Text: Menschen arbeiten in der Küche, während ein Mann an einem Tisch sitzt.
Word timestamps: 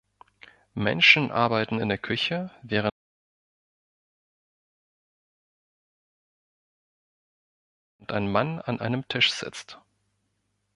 Menschen 0.73 1.29
arbeiten 1.31 1.79
in 1.79 1.87
der 1.87 1.99
Küche, 1.99 2.49
während 2.63 2.91
ein 8.07 8.31
Mann 8.31 8.59
an 8.61 8.79
einem 8.79 9.07
Tisch 9.07 9.31
sitzt. 9.31 9.79